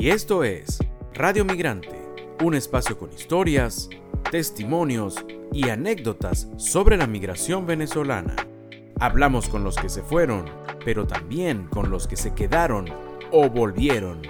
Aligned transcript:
Y 0.00 0.08
esto 0.08 0.44
es 0.44 0.78
Radio 1.12 1.44
Migrante, 1.44 1.90
un 2.42 2.54
espacio 2.54 2.96
con 2.96 3.12
historias, 3.12 3.90
testimonios 4.30 5.16
y 5.52 5.68
anécdotas 5.68 6.48
sobre 6.56 6.96
la 6.96 7.06
migración 7.06 7.66
venezolana. 7.66 8.34
Hablamos 8.98 9.50
con 9.50 9.62
los 9.62 9.76
que 9.76 9.90
se 9.90 10.00
fueron, 10.00 10.46
pero 10.86 11.06
también 11.06 11.66
con 11.66 11.90
los 11.90 12.06
que 12.06 12.16
se 12.16 12.32
quedaron 12.32 12.86
o 13.30 13.50
volvieron. 13.50 14.22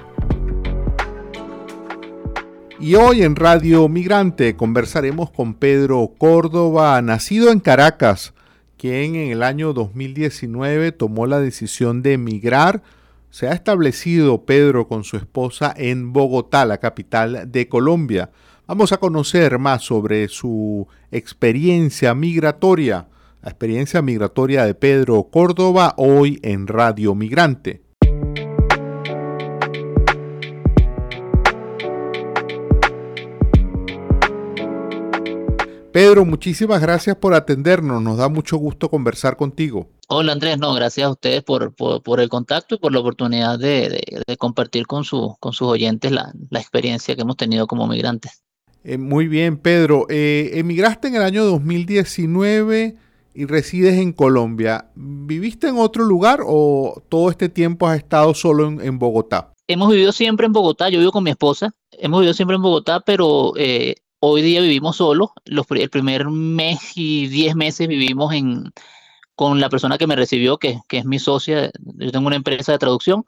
Y 2.80 2.96
hoy 2.96 3.22
en 3.22 3.36
Radio 3.36 3.88
Migrante 3.88 4.56
conversaremos 4.56 5.30
con 5.30 5.54
Pedro 5.54 6.10
Córdoba, 6.18 7.00
nacido 7.00 7.52
en 7.52 7.60
Caracas, 7.60 8.34
quien 8.76 9.14
en 9.14 9.30
el 9.30 9.44
año 9.44 9.72
2019 9.72 10.90
tomó 10.90 11.28
la 11.28 11.38
decisión 11.38 12.02
de 12.02 12.14
emigrar. 12.14 12.82
Se 13.30 13.46
ha 13.48 13.52
establecido 13.52 14.44
Pedro 14.44 14.88
con 14.88 15.04
su 15.04 15.16
esposa 15.16 15.72
en 15.76 16.12
Bogotá, 16.12 16.64
la 16.64 16.78
capital 16.78 17.50
de 17.50 17.68
Colombia. 17.68 18.30
Vamos 18.66 18.92
a 18.92 18.98
conocer 18.98 19.58
más 19.58 19.82
sobre 19.82 20.26
su 20.28 20.88
experiencia 21.12 22.14
migratoria, 22.14 23.08
la 23.42 23.50
experiencia 23.50 24.02
migratoria 24.02 24.64
de 24.64 24.74
Pedro 24.74 25.28
Córdoba 25.30 25.94
hoy 25.96 26.40
en 26.42 26.66
Radio 26.66 27.14
Migrante. 27.14 27.82
Pedro, 35.92 36.24
muchísimas 36.24 36.80
gracias 36.80 37.16
por 37.16 37.34
atendernos. 37.34 38.00
Nos 38.00 38.18
da 38.18 38.28
mucho 38.28 38.56
gusto 38.58 38.88
conversar 38.88 39.36
contigo. 39.36 39.88
Hola 40.08 40.32
Andrés, 40.32 40.56
no, 40.58 40.72
gracias 40.72 41.06
a 41.06 41.10
ustedes 41.10 41.42
por, 41.42 41.74
por, 41.74 42.20
el 42.20 42.28
contacto 42.28 42.76
y 42.76 42.78
por 42.78 42.92
la 42.92 43.00
oportunidad 43.00 43.58
de, 43.58 44.00
compartir 44.38 44.86
con, 44.86 45.04
su, 45.04 45.36
con 45.40 45.52
sus 45.52 45.66
oyentes 45.68 46.12
la, 46.12 46.32
experiencia 46.52 47.16
que 47.16 47.22
hemos 47.22 47.36
tenido 47.36 47.66
como 47.66 47.88
migrantes. 47.88 48.42
Eh, 48.84 48.98
muy 48.98 49.26
bien, 49.26 49.58
Pedro. 49.58 50.06
Eh, 50.08 50.52
emigraste 50.54 51.08
en 51.08 51.16
el 51.16 51.22
año 51.22 51.44
2019 51.44 52.96
y 53.34 53.46
resides 53.46 53.98
en 53.98 54.12
Colombia. 54.12 54.90
¿Viviste 54.94 55.68
en 55.68 55.76
otro 55.76 56.04
lugar 56.04 56.40
o 56.46 57.02
todo 57.08 57.30
este 57.30 57.48
tiempo 57.48 57.88
has 57.88 57.98
estado 57.98 58.32
solo 58.34 58.66
en, 58.66 58.98
Bogotá? 58.98 59.52
Hemos 59.66 59.90
vivido 59.90 60.12
siempre 60.12 60.46
en 60.46 60.52
Bogotá. 60.52 60.88
Yo 60.88 61.00
vivo 61.00 61.12
con 61.12 61.24
mi 61.24 61.30
esposa. 61.30 61.72
Hemos 61.92 62.20
vivido 62.20 62.34
siempre 62.34 62.56
en 62.56 62.62
Bogotá, 62.62 63.00
pero 63.00 63.52
eh, 63.56 63.96
Hoy 64.22 64.42
día 64.42 64.60
vivimos 64.60 64.96
solos, 64.96 65.30
el 65.46 65.88
primer 65.88 66.28
mes 66.28 66.92
y 66.94 67.26
diez 67.28 67.56
meses 67.56 67.88
vivimos 67.88 68.34
en, 68.34 68.70
con 69.34 69.60
la 69.60 69.70
persona 69.70 69.96
que 69.96 70.06
me 70.06 70.14
recibió, 70.14 70.58
que, 70.58 70.78
que 70.88 70.98
es 70.98 71.06
mi 71.06 71.18
socia, 71.18 71.70
yo 71.96 72.12
tengo 72.12 72.26
una 72.26 72.36
empresa 72.36 72.72
de 72.72 72.78
traducción, 72.78 73.24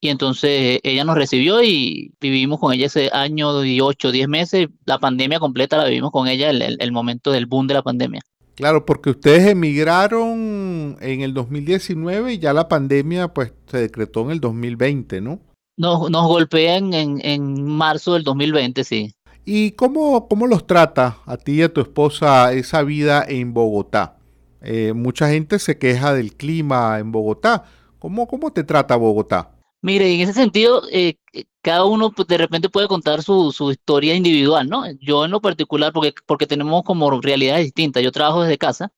y 0.00 0.08
entonces 0.08 0.80
ella 0.82 1.04
nos 1.04 1.16
recibió 1.16 1.62
y 1.62 2.14
vivimos 2.18 2.60
con 2.60 2.72
ella 2.72 2.86
ese 2.86 3.10
año 3.12 3.62
y 3.62 3.82
ocho, 3.82 4.10
diez 4.10 4.26
meses, 4.26 4.68
la 4.86 4.98
pandemia 4.98 5.38
completa 5.38 5.76
la 5.76 5.84
vivimos 5.84 6.12
con 6.12 6.28
ella, 6.28 6.48
el, 6.48 6.78
el, 6.80 6.92
momento 6.92 7.30
del 7.30 7.44
boom 7.44 7.66
de 7.66 7.74
la 7.74 7.82
pandemia. 7.82 8.22
Claro, 8.54 8.86
porque 8.86 9.10
ustedes 9.10 9.46
emigraron 9.48 10.96
en 11.00 11.20
el 11.20 11.34
2019 11.34 12.34
y 12.34 12.38
ya 12.38 12.54
la 12.54 12.68
pandemia 12.68 13.34
pues 13.34 13.52
se 13.66 13.78
decretó 13.78 14.22
en 14.22 14.30
el 14.30 14.40
2020, 14.40 15.20
¿no? 15.20 15.40
Nos, 15.76 16.10
nos 16.10 16.26
golpean 16.26 16.94
en, 16.94 17.20
en 17.22 17.62
marzo 17.66 18.14
del 18.14 18.22
2020, 18.22 18.82
sí. 18.82 19.15
¿Y 19.48 19.70
cómo, 19.70 20.26
cómo 20.26 20.48
los 20.48 20.66
trata 20.66 21.18
a 21.24 21.36
ti 21.36 21.52
y 21.52 21.62
a 21.62 21.72
tu 21.72 21.80
esposa 21.80 22.52
esa 22.52 22.82
vida 22.82 23.24
en 23.26 23.54
Bogotá? 23.54 24.18
Eh, 24.60 24.92
mucha 24.92 25.28
gente 25.28 25.60
se 25.60 25.78
queja 25.78 26.12
del 26.12 26.34
clima 26.34 26.98
en 26.98 27.12
Bogotá. 27.12 27.64
¿Cómo, 28.00 28.26
cómo 28.26 28.52
te 28.52 28.64
trata 28.64 28.96
Bogotá? 28.96 29.52
Mire, 29.82 30.12
en 30.12 30.22
ese 30.22 30.32
sentido, 30.32 30.82
eh, 30.90 31.14
cada 31.62 31.84
uno 31.84 32.10
pues, 32.10 32.26
de 32.26 32.38
repente 32.38 32.68
puede 32.68 32.88
contar 32.88 33.22
su, 33.22 33.52
su, 33.52 33.70
historia 33.70 34.16
individual, 34.16 34.68
¿no? 34.68 34.82
Yo 35.00 35.24
en 35.24 35.30
lo 35.30 35.40
particular, 35.40 35.92
porque, 35.92 36.12
porque 36.26 36.48
tenemos 36.48 36.82
como 36.82 37.20
realidades 37.20 37.66
distintas. 37.66 38.02
Yo 38.02 38.10
trabajo 38.10 38.42
desde 38.42 38.58
casa 38.58 38.92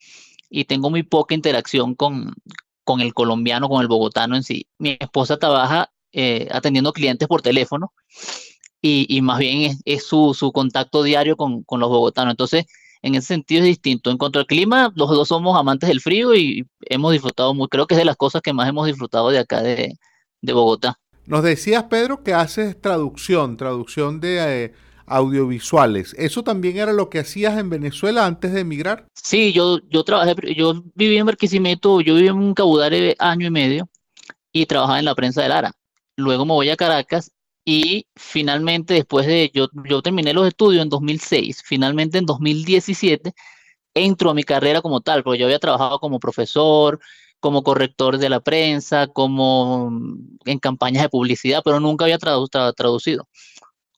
y 0.48 0.64
tengo 0.64 0.88
muy 0.88 1.02
poca 1.02 1.34
interacción 1.34 1.94
con, 1.94 2.32
con 2.84 3.02
el 3.02 3.12
colombiano, 3.12 3.68
con 3.68 3.82
el 3.82 3.88
bogotano 3.88 4.34
en 4.34 4.42
sí. 4.42 4.66
Mi 4.78 4.96
esposa 4.98 5.36
trabaja 5.36 5.90
eh, 6.10 6.48
atendiendo 6.50 6.94
clientes 6.94 7.28
por 7.28 7.42
teléfono 7.42 7.92
y, 8.80 9.20
más 9.22 9.38
bien 9.38 9.76
es, 9.84 10.04
su, 10.04 10.34
su, 10.34 10.52
contacto 10.52 11.02
diario 11.02 11.36
con, 11.36 11.62
con, 11.64 11.80
los 11.80 11.88
bogotanos. 11.88 12.32
Entonces, 12.32 12.66
en 13.02 13.14
ese 13.14 13.28
sentido 13.28 13.62
es 13.62 13.66
distinto. 13.66 14.10
En 14.10 14.18
cuanto 14.18 14.38
al 14.38 14.46
clima, 14.46 14.92
los 14.94 15.10
dos 15.10 15.28
somos 15.28 15.58
amantes 15.58 15.88
del 15.88 16.00
frío 16.00 16.34
y 16.34 16.66
hemos 16.82 17.12
disfrutado 17.12 17.54
muy, 17.54 17.68
creo 17.68 17.86
que 17.86 17.94
es 17.94 17.98
de 17.98 18.04
las 18.04 18.16
cosas 18.16 18.42
que 18.42 18.52
más 18.52 18.68
hemos 18.68 18.86
disfrutado 18.86 19.30
de 19.30 19.38
acá 19.38 19.62
de, 19.62 19.94
de 20.40 20.52
Bogotá. 20.52 20.98
Nos 21.26 21.42
decías, 21.42 21.84
Pedro, 21.84 22.22
que 22.22 22.32
haces 22.32 22.80
traducción, 22.80 23.56
traducción 23.56 24.20
de 24.20 24.64
eh, 24.64 24.74
audiovisuales. 25.06 26.14
¿Eso 26.18 26.42
también 26.42 26.78
era 26.78 26.92
lo 26.92 27.10
que 27.10 27.18
hacías 27.18 27.58
en 27.58 27.68
Venezuela 27.68 28.26
antes 28.26 28.52
de 28.52 28.60
emigrar? 28.60 29.06
Sí, 29.14 29.52
yo, 29.52 29.78
yo 29.90 30.04
trabajé, 30.04 30.34
yo 30.54 30.82
viví 30.94 31.18
en 31.18 31.26
Barquisimeto, 31.26 32.00
yo 32.00 32.14
viví 32.14 32.28
en 32.28 32.36
un 32.36 32.54
caudal 32.54 33.14
año 33.18 33.46
y 33.46 33.50
medio 33.50 33.88
y 34.52 34.66
trabajaba 34.66 34.98
en 34.98 35.04
la 35.04 35.14
prensa 35.14 35.42
de 35.42 35.50
Lara. 35.50 35.72
Luego 36.16 36.46
me 36.46 36.52
voy 36.52 36.70
a 36.70 36.76
Caracas 36.76 37.30
y 37.70 38.06
finalmente, 38.16 38.94
después 38.94 39.26
de, 39.26 39.50
yo, 39.52 39.68
yo 39.84 40.00
terminé 40.00 40.32
los 40.32 40.48
estudios 40.48 40.82
en 40.82 40.88
2006, 40.88 41.62
finalmente 41.66 42.16
en 42.16 42.24
2017 42.24 43.34
entro 43.92 44.30
a 44.30 44.34
mi 44.34 44.42
carrera 44.42 44.80
como 44.80 45.02
tal, 45.02 45.22
porque 45.22 45.38
yo 45.38 45.44
había 45.44 45.58
trabajado 45.58 45.98
como 45.98 46.18
profesor, 46.18 46.98
como 47.40 47.62
corrector 47.62 48.16
de 48.16 48.30
la 48.30 48.40
prensa, 48.40 49.06
como 49.08 49.90
mm, 49.90 50.38
en 50.46 50.58
campañas 50.60 51.02
de 51.02 51.08
publicidad, 51.10 51.60
pero 51.62 51.78
nunca 51.78 52.06
había 52.06 52.16
traducido. 52.16 53.28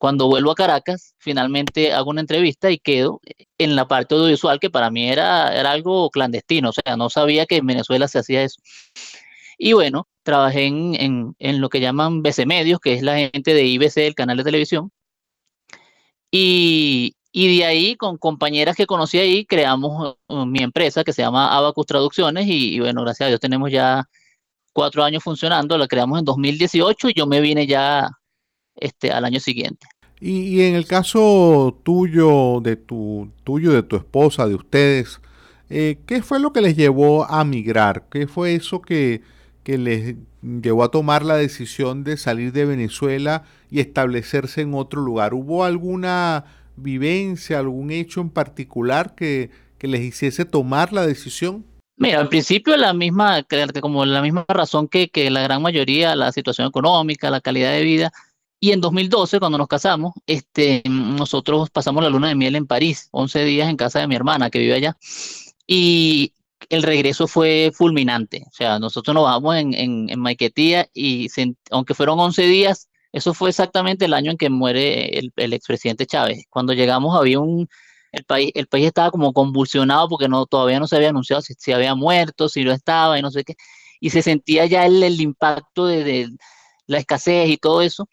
Cuando 0.00 0.26
vuelvo 0.26 0.50
a 0.50 0.56
Caracas, 0.56 1.14
finalmente 1.19 1.92
hago 1.92 2.10
una 2.10 2.22
entrevista 2.22 2.72
y 2.72 2.78
quedo 2.78 3.20
en 3.56 3.76
la 3.76 3.87
parte 3.87 4.16
audiovisual, 4.16 4.58
que 4.58 4.70
para 4.70 4.91
mí 4.91 5.08
era, 5.08 5.54
era 5.54 5.70
algo 5.70 6.10
clandestino, 6.10 6.70
o 6.70 6.72
sea, 6.72 6.97
no 6.97 7.08
sabía 7.08 7.47
que 7.47 7.58
en 7.58 7.66
Venezuela 7.66 8.08
se 8.08 8.19
hacía 8.19 8.42
eso. 8.42 8.60
Y 9.62 9.75
bueno, 9.75 10.09
trabajé 10.22 10.65
en, 10.69 11.34
lo 11.38 11.69
que 11.69 11.81
llaman 11.81 12.22
BC 12.22 12.47
Medios, 12.47 12.81
que 12.81 12.94
es 12.94 13.03
la 13.03 13.19
gente 13.19 13.53
de 13.53 13.66
IBC, 13.66 13.98
el 13.98 14.15
canal 14.15 14.38
de 14.38 14.44
televisión. 14.44 14.91
Y, 16.31 17.15
de 17.34 17.65
ahí, 17.66 17.94
con 17.97 18.16
compañeras 18.16 18.75
que 18.75 18.87
conocí 18.87 19.19
ahí, 19.19 19.44
creamos 19.44 20.16
uh, 20.28 20.47
mi 20.47 20.60
empresa 20.60 21.04
que 21.04 21.12
se 21.12 21.20
llama 21.20 21.54
Abacus 21.54 21.84
Traducciones. 21.84 22.47
Y, 22.49 22.81
bueno, 22.81 23.03
gracias 23.03 23.26
a 23.26 23.28
Dios 23.28 23.41
tenemos 23.41 23.70
ya 23.70 24.09
cuatro 24.72 25.04
años 25.04 25.22
funcionando. 25.22 25.76
La 25.76 25.87
creamos 25.87 26.19
en 26.19 26.25
2018 26.25 27.10
y 27.10 27.15
yo 27.15 27.26
me 27.26 27.43
vine 27.43 27.66
ya 27.66 28.09
este, 28.76 29.12
al 29.12 29.26
año 29.26 29.41
siguiente. 29.41 29.87
Y, 30.22 30.62
en 30.62 30.75
el 30.75 30.87
caso 30.87 31.78
tuyo, 31.82 32.62
de 32.62 32.76
tu, 32.76 33.31
tuyo, 33.44 33.72
de 33.72 33.82
tu 33.82 33.97
esposa, 33.97 34.49
de 34.49 34.54
ustedes, 34.54 35.20
eh, 35.69 35.99
¿qué 36.06 36.22
fue 36.22 36.41
lo 36.41 36.50
que 36.54 36.62
les 36.62 36.78
llevó 36.78 37.26
a 37.26 37.44
migrar? 37.44 38.09
¿Qué 38.10 38.26
fue 38.26 38.54
eso 38.54 38.81
que, 38.81 39.20
que 39.62 39.78
les 39.78 40.16
llevó 40.43 40.84
a 40.84 40.91
tomar 40.91 41.25
la 41.25 41.37
decisión 41.37 42.04
de 42.04 42.16
salir 42.16 42.53
de 42.53 42.65
Venezuela 42.65 43.44
y 43.71 43.81
establecerse 43.81 44.62
en 44.62 44.75
otro 44.75 45.00
lugar? 45.00 45.34
¿Hubo 45.34 45.65
alguna 45.65 46.44
vivencia, 46.76 47.59
algún 47.59 47.91
hecho 47.91 48.20
en 48.20 48.31
particular 48.31 49.15
que, 49.15 49.50
les 49.81 50.00
hiciese 50.03 50.44
tomar 50.44 50.93
la 50.93 51.06
decisión? 51.06 51.65
Mira, 51.97 52.20
al 52.20 52.28
principio 52.28 52.76
la 52.76 52.93
misma, 52.93 53.44
como 53.81 54.04
la 54.04 54.22
misma 54.22 54.44
razón 54.49 54.88
que, 54.88 55.09
que 55.09 55.31
la 55.31 55.43
gran 55.43 55.62
mayoría, 55.62 56.16
la 56.16 56.32
situación 56.32 56.66
económica, 56.69 57.31
la 57.31 57.41
calidad 57.41 57.72
de 57.72 57.82
vida. 57.82 58.12
Y 58.59 58.72
en 58.72 58.82
2012, 58.82 59.38
cuando 59.38 59.56
nos 59.56 59.69
casamos, 59.69 60.12
este, 60.26 60.82
nosotros 60.87 61.70
pasamos 61.70 62.03
la 62.03 62.10
luna 62.10 62.28
de 62.28 62.34
miel 62.34 62.56
en 62.56 62.66
París, 62.66 63.09
11 63.12 63.44
días 63.44 63.70
en 63.70 63.76
casa 63.78 64.00
de 64.00 64.06
mi 64.06 64.15
hermana 64.15 64.50
que 64.50 64.59
vive 64.59 64.75
allá. 64.75 64.99
Y 65.66 66.34
el 66.69 66.82
regreso 66.82 67.26
fue 67.26 67.72
fulminante. 67.75 68.44
O 68.48 68.53
sea, 68.53 68.78
nosotros 68.78 69.15
nos 69.15 69.25
bajamos 69.25 69.56
en, 69.56 69.75
en, 69.75 70.10
en 70.10 70.21
Maiquetía 70.21 70.88
y 70.94 71.28
aunque 71.71 71.94
fueron 71.94 72.21
11 72.21 72.43
días, 72.43 72.88
eso 73.12 73.34
fue 73.34 73.50
exactamente 73.50 74.05
el 74.05 74.14
año 74.14 74.31
en 74.31 74.37
que 74.37 74.50
muere 74.50 75.19
el, 75.19 75.52
expresidente 75.52 76.06
Chávez. 76.06 76.44
Cuando 76.50 76.73
llegamos 76.73 77.17
había 77.19 77.40
un, 77.40 77.69
el 78.12 78.25
país, 78.25 78.52
el 78.55 78.67
país 78.69 78.87
estaba 78.87 79.11
como 79.11 79.32
convulsionado 79.32 80.08
porque 80.08 80.29
no, 80.29 80.46
todavía 80.46 80.81
no 80.81 80.87
se 80.87 80.96
había 80.96 81.11
anunciado 81.11 81.43
si, 81.43 81.55
si 81.55 81.73
había 81.73 81.94
muerto, 81.94 82.49
si 82.49 82.64
no 82.64 82.73
estaba 82.73 83.19
y 83.19 83.23
no 83.23 83.31
sé 83.31 83.44
qué. 83.44 83.55
Y 84.00 84.11
se 84.11 84.23
sentía 84.23 84.67
ya 84.67 84.87
el, 84.87 85.02
el 85.02 85.20
impacto 85.20 85.87
de, 85.87 86.29
la 86.90 86.99
escasez 86.99 87.49
y 87.49 87.56
todo 87.56 87.82
eso 87.82 88.08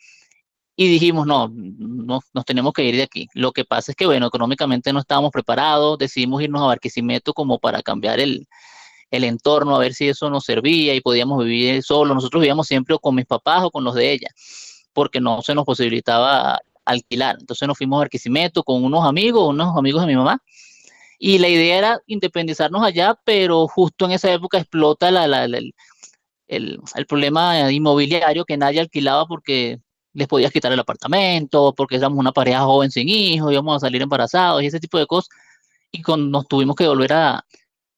y 0.79 0.87
dijimos, 0.89 1.25
no, 1.25 1.51
no, 1.51 2.21
nos 2.33 2.45
tenemos 2.45 2.71
que 2.71 2.83
ir 2.83 2.95
de 2.95 3.01
aquí. 3.01 3.27
Lo 3.33 3.51
que 3.51 3.65
pasa 3.65 3.91
es 3.91 3.95
que, 3.95 4.05
bueno, 4.05 4.27
económicamente 4.27 4.93
no 4.93 4.99
estábamos 4.99 5.31
preparados, 5.31 5.97
decidimos 5.97 6.39
irnos 6.43 6.61
a 6.61 6.67
Barquisimeto 6.67 7.33
como 7.33 7.57
para 7.57 7.81
cambiar 7.81 8.19
el, 8.19 8.47
el 9.09 9.23
entorno, 9.23 9.75
a 9.75 9.79
ver 9.79 9.95
si 9.95 10.07
eso 10.07 10.29
nos 10.29 10.45
servía 10.45 10.93
y 10.93 11.01
podíamos 11.01 11.43
vivir 11.43 11.81
solo. 11.81 12.13
Nosotros 12.13 12.41
vivíamos 12.41 12.67
siempre 12.67 12.95
con 13.01 13.15
mis 13.15 13.25
papás 13.25 13.63
o 13.63 13.71
con 13.71 13.83
los 13.83 13.95
de 13.95 14.11
ella, 14.11 14.29
porque 14.93 15.19
no 15.19 15.41
se 15.41 15.55
nos 15.55 15.65
posibilitaba 15.65 16.61
alquilar. 16.85 17.37
Entonces 17.39 17.67
nos 17.67 17.75
fuimos 17.75 17.97
a 17.97 18.01
Barquisimeto 18.01 18.61
con 18.63 18.83
unos 18.83 19.03
amigos, 19.03 19.49
unos 19.49 19.75
amigos 19.75 20.01
de 20.01 20.07
mi 20.07 20.15
mamá, 20.15 20.43
y 21.17 21.39
la 21.39 21.49
idea 21.49 21.79
era 21.79 21.99
independizarnos 22.05 22.83
allá, 22.83 23.19
pero 23.25 23.67
justo 23.67 24.05
en 24.05 24.11
esa 24.11 24.31
época 24.31 24.59
explota 24.59 25.09
la, 25.09 25.45
el, 25.45 25.73
el, 26.47 26.79
el, 26.95 27.05
problema 27.07 27.71
inmobiliario 27.71 28.45
que 28.45 28.57
nadie 28.57 28.79
alquilaba 28.79 29.25
porque 29.25 29.79
les 30.17 30.27
podías 30.27 30.51
quitar 30.51 30.71
el 30.73 30.79
apartamento, 30.79 31.73
porque 31.75 31.95
éramos 31.95 32.17
una 32.17 32.31
pareja 32.31 32.61
joven 32.61 32.89
sin 32.89 33.07
hijos, 33.07 33.51
íbamos 33.51 33.77
a 33.77 33.79
salir 33.81 34.01
embarazados 34.01 34.63
y 34.63 34.65
ese 34.65 34.79
tipo 34.79 34.97
de 34.97 35.05
cosas. 35.05 35.29
Y 35.91 36.01
con, 36.01 36.31
nos 36.31 36.47
tuvimos 36.47 36.75
que 36.75 36.87
volver 36.87 37.13
a, 37.13 37.45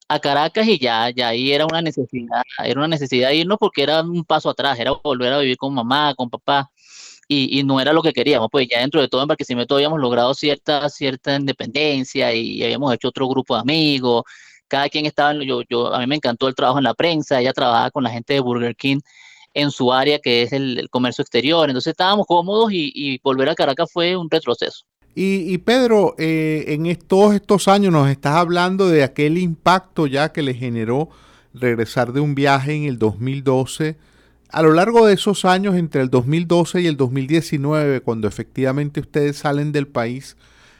a 0.09 0.19
Caracas 0.19 0.67
y 0.67 0.77
ya, 0.79 1.09
ya 1.11 1.29
ahí 1.29 1.53
era 1.53 1.65
una 1.65 1.81
necesidad, 1.81 2.41
era 2.63 2.79
una 2.79 2.89
necesidad 2.89 3.31
irnos 3.31 3.57
porque 3.57 3.83
era 3.83 4.01
un 4.01 4.25
paso 4.25 4.49
atrás, 4.49 4.77
era 4.79 4.91
volver 5.03 5.31
a 5.31 5.39
vivir 5.39 5.57
con 5.57 5.73
mamá, 5.73 6.13
con 6.15 6.29
papá. 6.29 6.69
Y, 7.29 7.59
y, 7.59 7.63
no 7.63 7.79
era 7.79 7.93
lo 7.93 8.01
que 8.01 8.11
queríamos, 8.11 8.49
pues 8.51 8.67
ya 8.69 8.79
dentro 8.81 9.01
de 9.01 9.07
todo 9.07 9.21
en 9.21 9.27
Barquisimeto 9.27 9.75
habíamos 9.75 9.99
logrado 9.99 10.33
cierta, 10.33 10.89
cierta 10.89 11.35
independencia 11.35 12.33
y 12.33 12.63
habíamos 12.63 12.93
hecho 12.93 13.09
otro 13.09 13.27
grupo 13.27 13.53
de 13.55 13.61
amigos, 13.61 14.23
cada 14.67 14.89
quien 14.89 15.05
estaba, 15.05 15.31
en, 15.31 15.41
yo, 15.41 15.61
yo, 15.69 15.93
a 15.93 15.99
mí 15.99 16.07
me 16.07 16.15
encantó 16.15 16.47
el 16.47 16.55
trabajo 16.55 16.79
en 16.79 16.85
la 16.85 16.95
prensa, 16.95 17.39
ella 17.39 17.53
trabajaba 17.53 17.91
con 17.91 18.03
la 18.03 18.09
gente 18.09 18.33
de 18.33 18.39
Burger 18.39 18.75
King 18.75 18.99
en 19.53 19.71
su 19.71 19.91
área 19.91 20.19
que 20.19 20.43
es 20.43 20.53
el, 20.53 20.87
comercio 20.89 21.21
exterior, 21.21 21.69
entonces 21.69 21.91
estábamos 21.91 22.25
cómodos 22.27 22.71
y, 22.71 22.91
y, 22.93 23.19
volver 23.23 23.49
a 23.49 23.55
Caracas 23.55 23.89
fue 23.91 24.15
un 24.15 24.29
retroceso. 24.29 24.85
Y, 25.15 25.53
y 25.53 25.57
Pedro, 25.57 26.15
eh, 26.17 26.65
en 26.67 26.95
todos 26.95 27.33
estos 27.35 27.67
años 27.67 27.91
nos 27.91 28.09
estás 28.09 28.35
hablando 28.35 28.87
de 28.89 29.03
aquel 29.03 29.37
impacto 29.37 30.07
ya 30.07 30.31
que 30.31 30.41
le 30.41 30.53
generó 30.53 31.09
regresar 31.53 32.13
de 32.13 32.19
un 32.19 32.35
viaje 32.35 32.73
en 32.73 32.83
el 32.83 32.99
2012 32.99 33.97
a 34.51 34.63
lo 34.63 34.73
largo 34.73 35.05
de 35.05 35.13
esos 35.13 35.45
años, 35.45 35.75
entre 35.75 36.01
el 36.01 36.09
2012 36.09 36.81
y 36.81 36.87
el 36.87 36.97
2019, 36.97 38.01
cuando 38.01 38.27
efectivamente 38.27 38.99
ustedes 38.99 39.37
salen 39.37 39.71
del 39.71 39.87
país, 39.87 40.37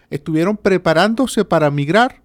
¿estuvieron 0.09 0.57
preparándose 0.57 1.45
para 1.45 1.69
migrar 1.69 2.21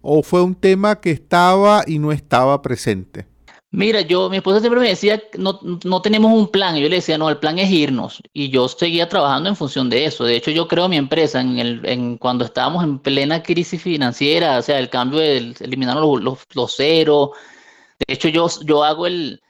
o 0.00 0.22
fue 0.22 0.42
un 0.42 0.54
tema 0.54 1.00
que 1.00 1.10
estaba 1.10 1.84
y 1.86 1.98
no 1.98 2.12
estaba 2.12 2.62
presente? 2.62 3.26
Mira, 3.72 4.00
yo, 4.00 4.30
mi 4.30 4.38
esposa 4.38 4.60
siempre 4.60 4.80
me 4.80 4.88
decía, 4.88 5.22
no, 5.36 5.60
no 5.84 6.00
tenemos 6.00 6.32
un 6.32 6.48
plan. 6.48 6.76
Y 6.76 6.82
yo 6.82 6.88
le 6.88 6.96
decía, 6.96 7.18
no, 7.18 7.28
el 7.28 7.38
plan 7.38 7.58
es 7.58 7.70
irnos. 7.70 8.22
Y 8.32 8.48
yo 8.48 8.68
seguía 8.68 9.08
trabajando 9.08 9.48
en 9.48 9.56
función 9.56 9.90
de 9.90 10.06
eso. 10.06 10.24
De 10.24 10.36
hecho, 10.36 10.50
yo 10.50 10.68
creo 10.68 10.88
mi 10.88 10.96
empresa 10.96 11.40
en 11.40 11.58
el, 11.58 11.80
en, 11.84 12.16
cuando 12.16 12.44
estábamos 12.44 12.84
en 12.84 12.98
plena 12.98 13.42
crisis 13.42 13.82
financiera, 13.82 14.58
o 14.58 14.62
sea, 14.62 14.78
el 14.78 14.88
cambio 14.88 15.18
de 15.18 15.54
eliminar 15.60 15.96
los, 15.96 16.22
los, 16.22 16.38
los 16.54 16.76
ceros. 16.76 17.30
De 18.06 18.14
hecho, 18.14 18.28
yo, 18.28 18.48
yo 18.64 18.84
hago 18.84 19.06
el, 19.06 19.42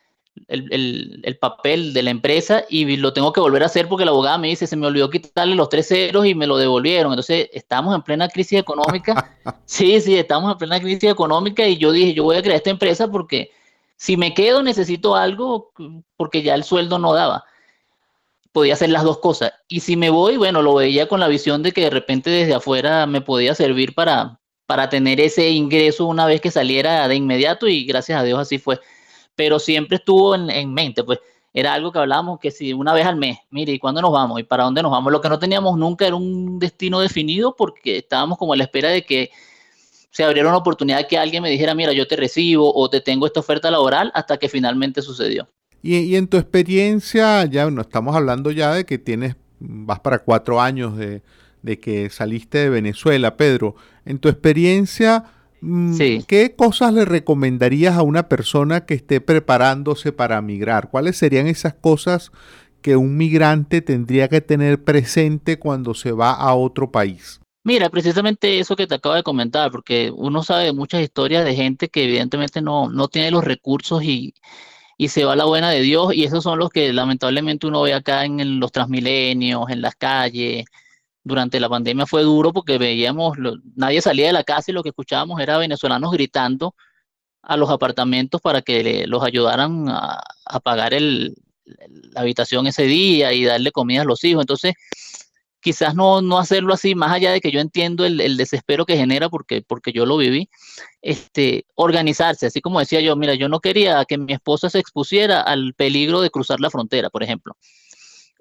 el, 0.48 0.72
el, 0.72 1.20
el, 1.24 1.38
papel 1.38 1.92
de 1.92 2.02
la 2.02 2.10
empresa 2.10 2.64
y 2.68 2.96
lo 2.96 3.12
tengo 3.12 3.32
que 3.32 3.40
volver 3.40 3.62
a 3.62 3.66
hacer 3.66 3.88
porque 3.88 4.04
la 4.04 4.10
abogada 4.10 4.38
me 4.38 4.48
dice, 4.48 4.66
se 4.66 4.76
me 4.76 4.86
olvidó 4.86 5.10
quitarle 5.10 5.54
los 5.54 5.68
tres 5.68 5.88
ceros 5.88 6.26
y 6.26 6.34
me 6.34 6.46
lo 6.46 6.56
devolvieron. 6.56 7.12
Entonces, 7.12 7.48
estamos 7.52 7.94
en 7.94 8.02
plena 8.02 8.28
crisis 8.28 8.58
económica. 8.58 9.36
sí, 9.66 10.00
sí, 10.00 10.16
estamos 10.16 10.50
en 10.52 10.58
plena 10.58 10.80
crisis 10.80 11.10
económica 11.10 11.66
y 11.66 11.76
yo 11.76 11.92
dije, 11.92 12.14
yo 12.14 12.24
voy 12.24 12.36
a 12.36 12.42
crear 12.42 12.56
esta 12.56 12.70
empresa 12.70 13.08
porque 13.08 13.50
si 13.96 14.16
me 14.16 14.34
quedo 14.34 14.62
necesito 14.62 15.16
algo 15.16 15.72
porque 16.16 16.42
ya 16.42 16.54
el 16.54 16.64
sueldo 16.64 16.98
no 16.98 17.12
daba. 17.12 17.44
Podía 18.52 18.74
hacer 18.74 18.90
las 18.90 19.04
dos 19.04 19.18
cosas. 19.18 19.52
Y 19.68 19.80
si 19.80 19.96
me 19.96 20.10
voy, 20.10 20.36
bueno, 20.36 20.62
lo 20.62 20.74
veía 20.74 21.08
con 21.08 21.20
la 21.20 21.28
visión 21.28 21.62
de 21.62 21.72
que 21.72 21.82
de 21.82 21.90
repente 21.90 22.30
desde 22.30 22.54
afuera 22.54 23.06
me 23.06 23.20
podía 23.20 23.54
servir 23.54 23.94
para, 23.94 24.40
para 24.66 24.88
tener 24.88 25.20
ese 25.20 25.50
ingreso 25.50 26.06
una 26.06 26.26
vez 26.26 26.40
que 26.40 26.50
saliera 26.50 27.06
de 27.08 27.16
inmediato 27.16 27.68
y 27.68 27.84
gracias 27.84 28.20
a 28.20 28.24
Dios 28.24 28.38
así 28.38 28.58
fue 28.58 28.80
pero 29.36 29.58
siempre 29.58 29.98
estuvo 29.98 30.34
en, 30.34 30.50
en, 30.50 30.74
mente, 30.74 31.04
pues 31.04 31.20
era 31.52 31.74
algo 31.74 31.92
que 31.92 31.98
hablábamos 31.98 32.40
que 32.40 32.50
si 32.50 32.72
una 32.72 32.92
vez 32.92 33.06
al 33.06 33.16
mes, 33.16 33.38
mire, 33.50 33.72
¿y 33.72 33.78
cuándo 33.78 34.02
nos 34.02 34.10
vamos? 34.10 34.40
¿Y 34.40 34.42
para 34.42 34.64
dónde 34.64 34.82
nos 34.82 34.90
vamos? 34.90 35.12
Lo 35.12 35.20
que 35.20 35.28
no 35.28 35.38
teníamos 35.38 35.78
nunca 35.78 36.06
era 36.06 36.16
un 36.16 36.58
destino 36.58 37.00
definido 37.00 37.54
porque 37.54 37.98
estábamos 37.98 38.38
como 38.38 38.54
a 38.54 38.56
la 38.56 38.64
espera 38.64 38.88
de 38.88 39.04
que 39.04 39.30
se 40.16 40.24
abriera 40.24 40.48
una 40.48 40.56
oportunidad 40.56 41.06
que 41.06 41.18
alguien 41.18 41.42
me 41.42 41.50
dijera, 41.50 41.74
mira, 41.74 41.92
yo 41.92 42.06
te 42.06 42.16
recibo 42.16 42.74
o 42.74 42.88
te 42.88 43.02
tengo 43.02 43.26
esta 43.26 43.40
oferta 43.40 43.70
laboral 43.70 44.10
hasta 44.14 44.38
que 44.38 44.48
finalmente 44.48 45.02
sucedió. 45.02 45.46
Y, 45.82 45.98
y 45.98 46.16
en 46.16 46.26
tu 46.26 46.38
experiencia, 46.38 47.44
ya 47.44 47.70
no 47.70 47.82
estamos 47.82 48.16
hablando 48.16 48.50
ya 48.50 48.72
de 48.72 48.86
que 48.86 48.96
tienes, 48.96 49.36
vas 49.60 50.00
para 50.00 50.20
cuatro 50.20 50.60
años 50.60 50.96
de, 50.96 51.20
de 51.60 51.78
que 51.78 52.08
saliste 52.08 52.58
de 52.58 52.70
Venezuela, 52.70 53.36
Pedro. 53.36 53.76
En 54.06 54.18
tu 54.18 54.30
experiencia, 54.30 55.24
Mm, 55.60 55.94
sí. 55.94 56.24
¿Qué 56.28 56.54
cosas 56.54 56.92
le 56.92 57.04
recomendarías 57.04 57.96
a 57.96 58.02
una 58.02 58.28
persona 58.28 58.84
que 58.84 58.94
esté 58.94 59.20
preparándose 59.20 60.12
para 60.12 60.40
migrar? 60.42 60.90
¿Cuáles 60.90 61.16
serían 61.16 61.46
esas 61.46 61.74
cosas 61.74 62.30
que 62.82 62.96
un 62.96 63.16
migrante 63.16 63.80
tendría 63.80 64.28
que 64.28 64.40
tener 64.40 64.84
presente 64.84 65.58
cuando 65.58 65.94
se 65.94 66.12
va 66.12 66.32
a 66.32 66.54
otro 66.54 66.90
país? 66.92 67.40
Mira, 67.66 67.90
precisamente 67.90 68.60
eso 68.60 68.76
que 68.76 68.86
te 68.86 68.94
acabo 68.94 69.16
de 69.16 69.24
comentar, 69.24 69.72
porque 69.72 70.12
uno 70.14 70.44
sabe 70.44 70.72
muchas 70.72 71.02
historias 71.02 71.44
de 71.44 71.56
gente 71.56 71.88
que 71.88 72.04
evidentemente 72.04 72.62
no, 72.62 72.88
no 72.88 73.08
tiene 73.08 73.32
los 73.32 73.42
recursos 73.44 74.04
y, 74.04 74.34
y 74.96 75.08
se 75.08 75.24
va 75.24 75.32
a 75.32 75.36
la 75.36 75.46
buena 75.46 75.70
de 75.70 75.80
Dios, 75.80 76.14
y 76.14 76.22
esos 76.22 76.44
son 76.44 76.60
los 76.60 76.70
que 76.70 76.92
lamentablemente 76.92 77.66
uno 77.66 77.82
ve 77.82 77.92
acá 77.92 78.24
en 78.24 78.60
los 78.60 78.70
transmilenios, 78.70 79.68
en 79.68 79.82
las 79.82 79.96
calles, 79.96 80.64
durante 81.24 81.58
la 81.58 81.68
pandemia 81.68 82.06
fue 82.06 82.22
duro 82.22 82.52
porque 82.52 82.78
veíamos, 82.78 83.36
nadie 83.74 84.00
salía 84.00 84.28
de 84.28 84.32
la 84.32 84.44
casa 84.44 84.70
y 84.70 84.74
lo 84.74 84.84
que 84.84 84.90
escuchábamos 84.90 85.40
era 85.40 85.58
venezolanos 85.58 86.12
gritando 86.12 86.76
a 87.42 87.56
los 87.56 87.68
apartamentos 87.70 88.40
para 88.40 88.62
que 88.62 88.84
le, 88.84 89.06
los 89.08 89.24
ayudaran 89.24 89.88
a, 89.88 90.20
a 90.44 90.60
pagar 90.60 90.94
el, 90.94 91.34
la 91.64 92.20
habitación 92.20 92.68
ese 92.68 92.84
día 92.84 93.32
y 93.32 93.44
darle 93.44 93.72
comida 93.72 94.02
a 94.02 94.04
los 94.04 94.22
hijos. 94.22 94.44
Entonces, 94.44 94.74
quizás 95.66 95.96
no, 95.96 96.22
no 96.22 96.38
hacerlo 96.38 96.72
así, 96.74 96.94
más 96.94 97.10
allá 97.10 97.32
de 97.32 97.40
que 97.40 97.50
yo 97.50 97.58
entiendo 97.58 98.06
el, 98.06 98.36
desespero 98.36 98.86
que 98.86 98.96
genera 98.96 99.28
porque, 99.28 99.62
porque 99.62 99.92
yo 99.92 100.06
lo 100.06 100.16
viví, 100.16 100.48
este, 101.02 101.66
organizarse, 101.74 102.46
así 102.46 102.60
como 102.60 102.78
decía 102.78 103.00
yo, 103.00 103.16
mira, 103.16 103.34
yo 103.34 103.48
no 103.48 103.58
quería 103.58 104.04
que 104.04 104.16
mi 104.16 104.32
esposa 104.32 104.70
se 104.70 104.78
expusiera 104.78 105.40
al 105.40 105.74
peligro 105.74 106.20
de 106.20 106.30
cruzar 106.30 106.60
la 106.60 106.70
frontera, 106.70 107.10
por 107.10 107.24
ejemplo. 107.24 107.56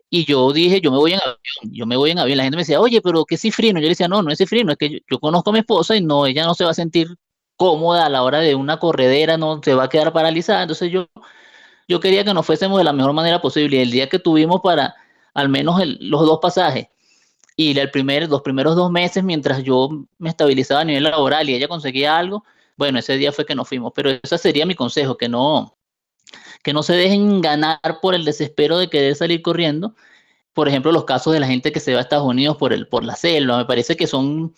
Y 0.07 0.25
yo 0.25 0.53
dije, 0.53 0.81
yo 0.81 0.91
me 0.91 0.97
voy 0.97 1.13
en 1.13 1.19
avión, 1.19 1.73
yo 1.73 1.87
me 1.87 1.97
voy 1.97 2.11
en 2.11 2.19
avión. 2.19 2.37
La 2.37 2.43
gente 2.43 2.57
me 2.57 2.61
decía, 2.61 2.79
oye, 2.79 3.01
pero 3.01 3.25
¿qué 3.25 3.37
cifrino? 3.37 3.79
Yo 3.79 3.85
le 3.85 3.89
decía, 3.89 4.07
no, 4.07 4.21
no 4.21 4.31
es 4.31 4.37
cifrino, 4.37 4.71
es 4.71 4.77
que 4.77 4.89
yo, 4.91 4.99
yo, 5.09 5.19
conozco 5.19 5.49
a 5.49 5.53
mi 5.53 5.59
esposa 5.59 5.95
y 5.95 6.01
no, 6.01 6.27
ella 6.27 6.45
no 6.45 6.53
se 6.53 6.63
va 6.63 6.69
a 6.71 6.73
sentir 6.75 7.07
cómoda 7.57 8.05
a 8.05 8.09
la 8.09 8.21
hora 8.21 8.39
de 8.39 8.53
una 8.53 8.77
corredera, 8.77 9.35
no 9.37 9.61
se 9.63 9.73
va 9.73 9.85
a 9.85 9.89
quedar 9.89 10.13
paralizada. 10.13 10.61
Entonces 10.61 10.91
yo, 10.91 11.07
yo 11.87 11.99
quería 11.99 12.23
que 12.23 12.35
nos 12.35 12.45
fuésemos 12.45 12.77
de 12.77 12.83
la 12.83 12.93
mejor 12.93 13.13
manera 13.13 13.41
posible. 13.41 13.77
Y 13.77 13.79
el 13.79 13.89
día 13.89 14.09
que 14.09 14.19
tuvimos 14.19 14.61
para 14.61 14.93
al 15.33 15.49
menos 15.49 15.81
el, 15.81 15.97
los 16.01 16.21
dos 16.21 16.39
pasajes 16.39 16.87
y 17.55 17.77
el 17.77 17.91
primer, 17.91 18.29
los 18.29 18.41
primeros 18.41 18.75
dos 18.75 18.91
meses, 18.91 19.23
mientras 19.23 19.63
yo 19.63 19.89
me 20.17 20.29
estabilizaba 20.29 20.81
a 20.81 20.85
nivel 20.85 21.03
laboral 21.03 21.49
y 21.49 21.55
ella 21.55 21.67
conseguía 21.67 22.17
algo, 22.17 22.43
bueno, 22.77 22.99
ese 22.99 23.17
día 23.17 23.31
fue 23.31 23.45
que 23.45 23.55
nos 23.55 23.67
fuimos. 23.67 23.93
Pero 23.95 24.09
ese 24.09 24.37
sería 24.37 24.65
mi 24.65 24.75
consejo, 24.75 25.17
que 25.17 25.29
no, 25.29 25.77
que 26.63 26.73
no 26.73 26.83
se 26.83 26.93
dejen 26.93 27.41
ganar 27.41 27.79
por 28.01 28.13
el 28.15 28.25
desespero 28.25 28.77
de 28.77 28.89
querer 28.89 29.15
salir 29.15 29.41
corriendo. 29.41 29.95
Por 30.53 30.67
ejemplo, 30.67 30.91
los 30.91 31.05
casos 31.05 31.33
de 31.33 31.39
la 31.39 31.47
gente 31.47 31.71
que 31.71 31.79
se 31.79 31.93
va 31.93 31.99
a 31.99 32.01
Estados 32.01 32.27
Unidos 32.27 32.57
por, 32.57 32.73
el, 32.73 32.87
por 32.87 33.03
la 33.03 33.15
selva, 33.15 33.57
me 33.57 33.65
parece 33.65 33.95
que 33.95 34.07
son 34.07 34.53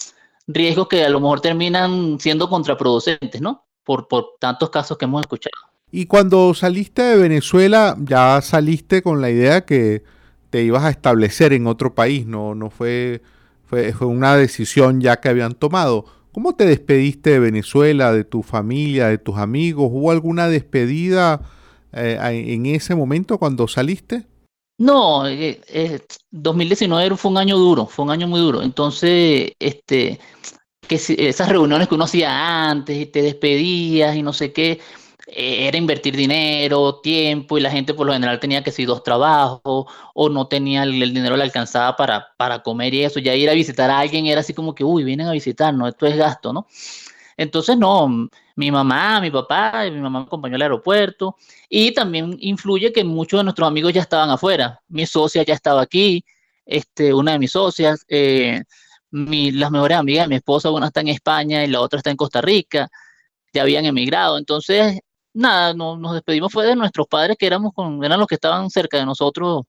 riesgos 0.48 0.88
que 0.88 1.04
a 1.04 1.10
lo 1.10 1.20
mejor 1.20 1.42
terminan 1.42 2.20
siendo 2.20 2.50
contraproducentes, 2.50 3.42
¿no? 3.42 3.66
Por, 3.84 4.08
por 4.08 4.36
tantos 4.40 4.70
casos 4.70 4.98
que 4.98 5.06
hemos 5.06 5.22
escuchado. 5.22 5.54
Y 5.92 6.06
cuando 6.08 6.54
saliste 6.54 7.02
de 7.02 7.18
Venezuela, 7.18 7.96
ya 8.00 8.42
saliste 8.42 9.02
con 9.02 9.22
la 9.22 9.30
idea 9.30 9.66
que 9.66 10.04
ibas 10.64 10.84
a 10.84 10.90
establecer 10.90 11.54
en 11.54 11.68
otro 11.68 11.94
país, 11.96 12.26
no, 12.26 12.56
no 12.56 12.70
fue, 12.70 13.22
fue, 13.66 13.94
fue 13.94 14.08
una 14.08 14.36
decisión 14.36 15.02
ya 15.02 15.20
que 15.20 15.30
habían 15.30 15.54
tomado. 15.54 16.06
¿Cómo 16.32 16.56
te 16.56 16.66
despediste 16.66 17.32
de 17.32 17.40
Venezuela, 17.40 18.14
de 18.14 18.24
tu 18.24 18.44
familia, 18.44 19.08
de 19.08 19.18
tus 19.18 19.38
amigos? 19.38 19.90
¿Hubo 19.92 20.12
alguna 20.12 20.48
despedida 20.48 21.42
eh, 21.94 22.20
en 22.22 22.68
ese 22.68 22.94
momento 22.94 23.40
cuando 23.40 23.68
saliste? 23.68 24.26
No, 24.80 25.28
eh, 25.28 25.60
eh, 25.68 26.00
2019 26.30 27.18
fue 27.18 27.32
un 27.32 27.38
año 27.40 27.58
duro, 27.58 27.88
fue 27.88 28.06
un 28.06 28.12
año 28.12 28.28
muy 28.28 28.40
duro. 28.40 28.62
Entonces, 28.62 29.54
este, 29.58 30.20
que 30.88 31.02
esas 31.18 31.50
reuniones 31.50 31.88
que 31.88 31.96
uno 31.96 32.04
hacía 32.04 32.70
antes 32.70 32.96
y 32.96 33.08
te 33.08 33.24
despedías 33.24 34.16
y 34.16 34.22
no 34.22 34.34
sé 34.34 34.54
qué, 34.54 34.80
eh, 35.28 35.68
era 35.68 35.78
invertir 35.78 36.16
dinero, 36.16 37.02
tiempo 37.02 37.58
y 37.58 37.62
la 37.62 37.70
gente 37.70 37.94
por 37.94 38.08
lo 38.08 38.14
general 38.14 38.40
tenía 38.40 38.64
que 38.64 38.72
ser 38.72 38.88
dos 38.88 39.04
trabajos 39.04 39.86
o 40.14 40.30
no 40.30 40.48
tenía 40.48 40.84
el, 40.84 41.02
el, 41.04 41.14
dinero 41.14 41.36
le 41.36 41.44
alcanzaba 41.44 41.98
para, 41.98 42.30
para 42.38 42.64
comer 42.64 42.94
y 42.94 43.04
eso. 43.04 43.20
Ya 43.20 43.36
ir 43.36 43.50
a 43.50 43.54
visitar 43.54 43.90
a 43.90 44.00
alguien 44.00 44.26
era 44.26 44.40
así 44.40 44.54
como 44.54 44.74
que, 44.74 44.84
uy, 44.86 45.04
vienen 45.04 45.28
a 45.28 45.32
visitarnos, 45.34 45.90
esto 45.90 46.08
es 46.08 46.16
gasto, 46.18 46.54
¿no? 46.54 46.68
Entonces, 47.38 47.78
no, 47.78 48.30
mi 48.56 48.72
mamá, 48.72 49.22
mi 49.22 49.30
papá, 49.30 49.84
mi 49.92 50.00
mamá 50.00 50.22
me 50.22 50.26
acompañó 50.26 50.56
al 50.56 50.62
aeropuerto 50.64 51.36
y 51.70 51.92
también 51.94 52.36
influye 52.40 52.92
que 52.94 53.04
muchos 53.04 53.40
de 53.40 53.44
nuestros 53.44 53.68
amigos 53.68 53.94
ya 53.94 54.02
estaban 54.02 54.30
afuera. 54.30 54.82
Mi 54.88 55.06
socia 55.06 55.44
ya 55.44 55.54
estaba 55.54 55.82
aquí, 55.82 56.26
este, 56.66 57.14
una 57.14 57.34
de 57.34 57.40
mis 57.40 57.52
socias, 57.52 58.06
eh, 58.10 58.64
mi, 59.12 59.52
las 59.52 59.72
mejores 59.72 59.98
amigas 59.98 60.26
de 60.26 60.30
mi 60.30 60.36
esposa, 60.38 60.72
una 60.72 60.88
está 60.88 61.02
en 61.02 61.10
España 61.10 61.64
y 61.64 61.68
la 61.68 61.82
otra 61.82 61.98
está 61.98 62.12
en 62.12 62.18
Costa 62.18 62.42
Rica, 62.42 62.90
ya 63.54 63.64
habían 63.64 63.86
emigrado. 63.86 64.38
Entonces, 64.38 65.00
nada, 65.38 65.74
no, 65.74 65.98
nos 65.98 66.14
despedimos 66.14 66.52
fue 66.52 66.66
de 66.66 66.76
nuestros 66.76 67.08
padres 67.08 67.38
que 67.40 67.46
éramos 67.46 67.74
con, 67.74 68.04
eran 68.04 68.20
los 68.20 68.28
que 68.28 68.36
estaban 68.36 68.70
cerca 68.70 68.98
de 68.98 69.06
nosotros 69.06 69.64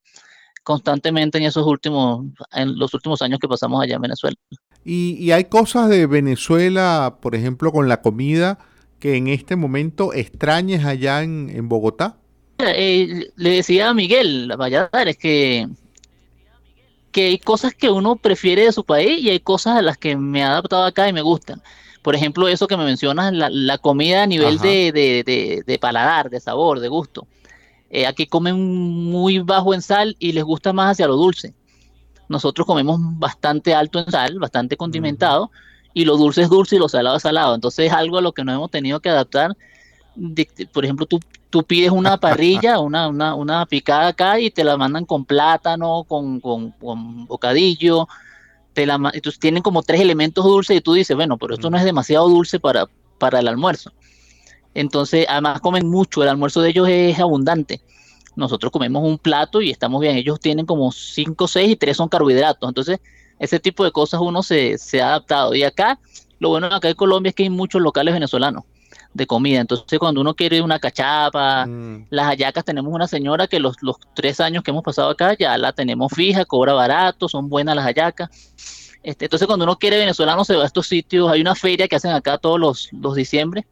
constantemente 0.63 1.39
en 1.39 1.45
esos 1.45 1.67
últimos, 1.67 2.27
en 2.53 2.79
los 2.79 2.93
últimos 2.93 3.23
años 3.23 3.39
que 3.39 3.49
pasamos 3.49 3.83
allá 3.83 3.97
en 3.97 4.03
Venezuela. 4.03 4.37
Y, 4.85 5.17
y, 5.19 5.33
hay 5.33 5.45
cosas 5.45 5.89
de 5.89 6.07
Venezuela, 6.07 7.19
por 7.21 7.35
ejemplo, 7.35 7.73
con 7.73 7.89
la 7.89 8.01
comida, 8.01 8.59
que 8.99 9.17
en 9.17 9.29
este 9.29 9.57
momento 9.57 10.13
extrañes 10.13 10.85
allá 10.85 11.23
en, 11.23 11.51
en 11.51 11.69
Bogotá. 11.69 12.17
Eh, 12.59 13.31
le 13.37 13.51
decía 13.51 13.91
a 13.91 13.95
Miguel 13.95 14.53
Valladares 14.57 15.17
que 15.17 15.69
que 17.13 17.27
hay 17.27 17.39
cosas 17.39 17.75
que 17.75 17.91
uno 17.91 18.17
prefiere 18.17 18.65
de 18.65 18.73
su 18.73 18.85
país 18.85 19.23
y 19.23 19.31
hay 19.31 19.41
cosas 19.41 19.79
a 19.79 19.83
las 19.83 19.99
que 19.99 20.17
me 20.17 20.41
he 20.41 20.43
adaptado 20.43 20.85
acá 20.85 21.09
y 21.09 21.13
me 21.13 21.23
gustan. 21.23 21.63
Por 22.03 22.15
ejemplo, 22.15 22.49
eso 22.49 22.69
que 22.69 22.77
me 22.77 22.85
mencionas, 22.85 23.33
la, 23.33 23.79
comida 23.79 24.23
a 24.23 24.27
nivel 24.27 24.59
de, 24.59 25.79
paladar, 25.81 26.31
de 26.31 26.41
sabor, 26.41 26.81
de 26.81 26.89
gusto. 26.89 27.27
Eh, 27.91 28.07
aquí 28.07 28.27
comen 28.27 28.57
muy 29.11 29.39
bajo 29.39 29.75
en 29.75 29.83
sal 29.83 30.17
y 30.19 30.33
les 30.33 30.45
gusta 30.45 30.73
más 30.73 30.93
hacia 30.93 31.07
lo 31.07 31.17
dulce. 31.17 31.55
Nosotros 32.29 32.67
comemos 32.67 33.01
bastante 33.01 33.75
alto 33.75 33.99
en 33.99 34.11
sal, 34.11 34.39
bastante 34.39 34.77
condimentado, 34.77 35.51
y 35.95 36.05
lo 36.05 36.17
dulce 36.17 36.43
es 36.43 36.51
dulce 36.51 36.77
y 36.77 36.79
lo 36.79 36.89
salado 36.89 37.17
es 37.17 37.23
salado. 37.23 37.55
Entonces 37.55 37.87
es 37.87 37.93
algo 37.93 38.19
a 38.19 38.23
lo 38.23 38.33
que 38.33 38.45
nos 38.45 38.55
hemos 38.55 38.71
tenido 38.71 39.01
que 39.01 39.09
adaptar. 39.09 39.57
por 40.73 40.85
ejemplo, 40.85 41.07
tú, 41.07 41.21
tú 41.51 41.63
pides 41.63 41.91
una 41.91 42.17
parrilla, 42.21 42.79
una, 42.79 43.09
una, 43.09 43.35
una, 43.35 43.67
picada 43.67 44.09
acá 44.09 44.39
y 44.39 44.51
te 44.51 44.65
la 44.65 44.77
mandan 44.77 45.07
con 45.07 45.25
plátano, 45.25 46.05
con, 46.07 46.41
con, 46.41 47.27
bocadillo. 47.27 48.07
Te 48.79 48.87
la, 48.87 48.95
entonces 49.13 49.41
tienen 49.41 49.61
como 49.61 49.83
tres 49.83 50.01
elementos 50.01 50.45
dulces 50.45 50.77
y 50.77 50.81
tú 50.81 50.93
dices, 50.93 51.17
bueno, 51.17 51.37
pero 51.37 51.55
esto 51.55 51.69
no 51.69 51.77
es 51.77 51.83
demasiado 51.83 52.29
dulce 52.29 52.61
para, 52.61 52.87
para 53.19 53.41
el 53.41 53.49
almuerzo. 53.49 53.91
Entonces, 54.73 55.27
además 55.29 55.61
comen 55.61 55.89
mucho, 55.89 56.23
el 56.23 56.29
almuerzo 56.29 56.61
de 56.61 56.71
ellos 56.71 56.89
es 56.89 57.19
abundante. 57.19 57.81
Nosotros 58.37 58.71
comemos 58.71 59.03
un 59.03 59.19
plato 59.19 59.61
y 59.61 59.73
estamos 59.73 60.01
bien. 60.01 60.15
Ellos 60.15 60.39
tienen 60.39 60.65
como 60.65 60.93
cinco, 60.93 61.49
seis 61.49 61.73
y 61.73 61.75
tres 61.75 61.97
son 61.97 62.09
carbohidratos. 62.09 62.69
Entonces, 62.69 63.01
ese 63.41 63.59
tipo 63.59 63.83
de 63.83 63.91
cosas 63.91 64.21
uno 64.21 64.45
se, 64.45 64.79
se 64.79 65.03
ha 65.03 65.09
adaptado. 65.09 65.57
Y 65.57 65.65
acá, 65.65 65.99
lo 66.39 66.51
bueno 66.51 66.69
acá 66.69 66.89
en 66.89 66.95
Colombia 66.95 67.31
es 67.31 67.35
que 67.35 67.43
hay 67.43 67.51
muchos 67.51 67.83
locales 67.83 68.15
venezolanos 68.15 68.63
de 69.15 69.27
comida. 69.27 69.61
Entonces, 69.61 69.99
cuando 69.99 70.21
uno 70.21 70.35
quiere 70.35 70.61
una 70.61 70.79
cachapa, 70.79 71.67
mm. 71.67 72.07
las 72.11 72.27
hallacas, 72.27 72.65
tenemos 72.65 72.93
una 72.93 73.09
señora 73.09 73.47
que 73.47 73.61
los, 73.61 73.77
los 73.83 73.97
tres 74.15 74.41
años 74.41 74.63
que 74.63 74.71
hemos 74.71 74.85
pasado 74.85 75.11
acá 75.11 75.37
ya 75.39 75.57
la 75.59 75.73
tenemos 75.73 76.13
fija, 76.13 76.45
cobra 76.45 76.73
barato, 76.73 77.29
son 77.29 77.49
buenas 77.49 77.77
las 77.77 77.85
hallacas. 77.85 78.31
Este, 79.03 79.27
entonces, 79.27 79.47
cuando 79.47 79.65
uno 79.65 79.77
quiere 79.77 79.99
venezolano, 79.99 80.45
se 80.45 80.57
va 80.57 80.65
a 80.65 80.67
estos 80.67 80.87
sitios. 80.87 81.31
Hay 81.31 81.41
una 81.41 81.55
feria 81.55 81.89
que 81.89 81.97
hacen 81.97 82.13
acá 82.13 82.39
todos 82.39 82.59
los, 82.59 82.89
los 82.93 83.15
diciembre, 83.15 83.67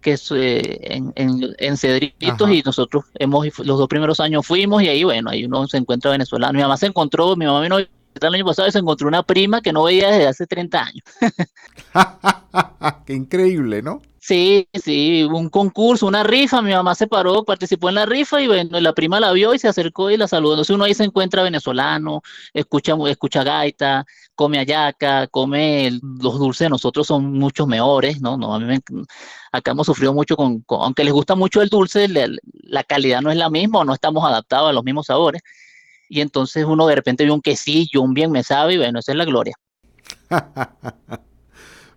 que 0.00 0.12
es 0.12 0.30
eh, 0.34 0.78
en, 0.80 1.12
en, 1.16 1.76
Cedritos, 1.76 2.50
y 2.50 2.62
nosotros 2.62 3.04
hemos, 3.18 3.46
los 3.58 3.78
dos 3.78 3.88
primeros 3.88 4.20
años 4.20 4.46
fuimos, 4.46 4.82
y 4.82 4.88
ahí, 4.88 5.04
bueno, 5.04 5.30
ahí 5.30 5.44
uno 5.44 5.66
se 5.68 5.76
encuentra 5.76 6.10
venezolano. 6.10 6.54
Mi 6.54 6.62
mamá 6.62 6.76
se 6.76 6.86
encontró, 6.86 7.36
mi 7.36 7.46
mamá 7.46 7.60
vino 7.60 7.78
el 8.14 8.34
año 8.34 8.44
pasado 8.44 8.68
y 8.68 8.72
se 8.72 8.78
encontró 8.78 9.08
una 9.08 9.22
prima 9.22 9.60
que 9.60 9.72
no 9.72 9.84
veía 9.84 10.10
desde 10.10 10.26
hace 10.26 10.46
30 10.46 10.82
años. 10.82 11.04
Qué 13.06 13.14
increíble, 13.14 13.82
¿no? 13.82 14.02
Sí, 14.22 14.68
sí, 14.74 15.24
un 15.24 15.48
concurso, 15.48 16.06
una 16.06 16.22
rifa, 16.22 16.60
mi 16.60 16.72
mamá 16.72 16.94
se 16.94 17.06
paró, 17.06 17.42
participó 17.42 17.88
en 17.88 17.94
la 17.94 18.06
rifa 18.06 18.40
y 18.40 18.46
bueno, 18.46 18.78
la 18.78 18.92
prima 18.92 19.18
la 19.18 19.32
vio 19.32 19.54
y 19.54 19.58
se 19.58 19.66
acercó 19.66 20.10
y 20.10 20.18
la 20.18 20.28
saludó. 20.28 20.54
Entonces 20.54 20.74
uno 20.74 20.84
ahí 20.84 20.92
se 20.92 21.04
encuentra 21.04 21.42
venezolano, 21.42 22.20
escucha, 22.52 22.94
escucha 23.08 23.42
gaita, 23.42 24.04
come 24.34 24.58
ayaca, 24.58 25.26
come 25.28 25.90
los 26.02 26.38
dulces 26.38 26.68
nosotros 26.68 27.06
son 27.06 27.32
muchos 27.32 27.66
mejores, 27.66 28.20
¿no? 28.20 28.36
no 28.36 28.54
a 28.54 28.60
mí 28.60 28.78
acá 29.52 29.70
hemos 29.72 29.86
sufrido 29.86 30.12
mucho 30.12 30.36
con, 30.36 30.64
aunque 30.68 31.02
les 31.02 31.12
gusta 31.12 31.34
mucho 31.34 31.62
el 31.62 31.68
dulce, 31.70 32.06
la, 32.08 32.84
calidad 32.84 33.22
no 33.22 33.30
es 33.30 33.36
la 33.36 33.50
misma 33.50 33.80
o 33.80 33.84
no 33.84 33.94
estamos 33.94 34.24
adaptados 34.24 34.70
a 34.70 34.72
los 34.72 34.84
mismos 34.84 35.06
sabores. 35.06 35.42
Y 36.10 36.20
entonces 36.20 36.64
uno 36.64 36.88
de 36.88 36.96
repente 36.96 37.24
ve 37.24 37.30
un 37.30 37.40
quesillo, 37.40 38.02
un 38.02 38.14
bien 38.14 38.32
me 38.32 38.42
sabe 38.42 38.74
y 38.74 38.78
bueno, 38.78 38.98
esa 38.98 39.12
es 39.12 39.18
la 39.18 39.24
gloria. 39.24 39.54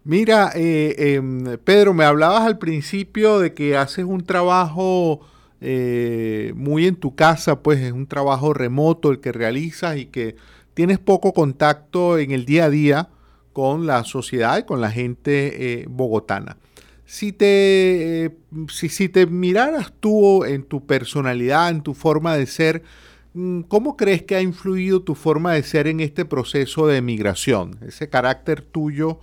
Mira, 0.03 0.51
eh, 0.53 1.15
em, 1.15 1.57
Pedro, 1.63 1.95
me 1.95 2.05
hablabas 2.05 2.43
al 2.43 2.59
principio 2.59 3.39
de 3.39 3.55
que 3.55 3.75
haces 3.75 4.05
un 4.05 4.23
trabajo 4.23 5.21
eh, 5.61 6.53
muy 6.55 6.85
en 6.85 6.95
tu 6.95 7.15
casa, 7.15 7.63
pues 7.63 7.79
es 7.79 7.91
un 7.91 8.05
trabajo 8.05 8.53
remoto 8.53 9.09
el 9.09 9.19
que 9.19 9.31
realizas 9.31 9.97
y 9.97 10.05
que 10.05 10.35
tienes 10.75 10.99
poco 10.99 11.33
contacto 11.33 12.19
en 12.19 12.29
el 12.31 12.45
día 12.45 12.65
a 12.65 12.69
día 12.69 13.09
con 13.51 13.87
la 13.87 14.03
sociedad 14.03 14.59
y 14.59 14.63
con 14.63 14.79
la 14.79 14.91
gente 14.91 15.81
eh, 15.81 15.85
bogotana. 15.89 16.57
Si 17.05 17.31
te, 17.31 18.35
si, 18.69 18.89
si 18.89 19.09
te 19.09 19.25
miraras 19.25 19.91
tú 19.99 20.43
en 20.45 20.63
tu 20.63 20.85
personalidad, 20.85 21.69
en 21.69 21.81
tu 21.81 21.95
forma 21.95 22.37
de 22.37 22.45
ser, 22.45 22.83
¿cómo 23.67 23.97
crees 23.97 24.23
que 24.23 24.35
ha 24.35 24.41
influido 24.41 25.01
tu 25.01 25.15
forma 25.15 25.53
de 25.53 25.63
ser 25.63 25.87
en 25.87 25.99
este 25.99 26.25
proceso 26.25 26.87
de 26.87 27.01
migración? 27.01 27.79
Ese 27.85 28.09
carácter 28.09 28.61
tuyo 28.61 29.19